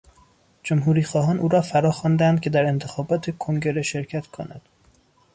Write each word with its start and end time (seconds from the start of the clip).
جمهوری 0.63 1.03
خواهان 1.03 1.39
او 1.39 1.47
را 1.47 1.61
فراخواندند 1.61 2.39
که 2.41 2.49
در 2.49 2.65
انتخابات 2.65 3.37
کنگره 3.37 3.81
شرکت 3.81 4.27
کند. 4.27 4.61